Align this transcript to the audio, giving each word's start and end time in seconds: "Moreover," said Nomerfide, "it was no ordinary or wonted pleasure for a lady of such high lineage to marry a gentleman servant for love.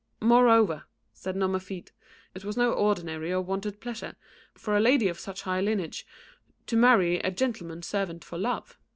"Moreover," 0.23 0.85
said 1.13 1.35
Nomerfide, 1.35 1.91
"it 2.33 2.43
was 2.43 2.57
no 2.57 2.73
ordinary 2.73 3.31
or 3.31 3.39
wonted 3.41 3.79
pleasure 3.79 4.15
for 4.55 4.75
a 4.75 4.79
lady 4.79 5.07
of 5.09 5.19
such 5.19 5.43
high 5.43 5.61
lineage 5.61 6.07
to 6.65 6.75
marry 6.75 7.19
a 7.19 7.29
gentleman 7.29 7.83
servant 7.83 8.23
for 8.23 8.39
love. 8.39 8.79